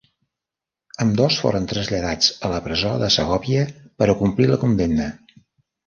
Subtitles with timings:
[1.05, 5.11] Ambdós foren traslladats a la presó de Segòvia per a complir la condemna.